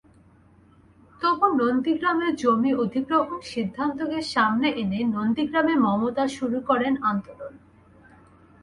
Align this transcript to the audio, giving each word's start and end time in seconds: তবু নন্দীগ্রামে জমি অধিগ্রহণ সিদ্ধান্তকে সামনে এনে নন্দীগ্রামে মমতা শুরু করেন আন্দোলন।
তবু 1.21 1.45
নন্দীগ্রামে 1.59 2.27
জমি 2.33 2.71
অধিগ্রহণ 2.75 3.39
সিদ্ধান্তকে 3.43 4.19
সামনে 4.33 4.67
এনে 4.75 4.99
নন্দীগ্রামে 5.07 5.73
মমতা 5.75 6.25
শুরু 6.27 6.57
করেন 6.61 6.93
আন্দোলন। 7.01 7.53